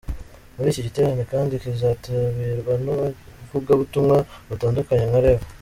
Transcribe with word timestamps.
Muri 0.55 0.67
iki 0.71 0.85
giterane 0.87 1.23
kandi 1.33 1.59
kizitabirwa 1.61 2.73
n’ 2.83 2.85
abavugabutumwa 2.93 4.17
batandukanye 4.49 5.05
nka 5.09 5.21
Rev. 5.25 5.41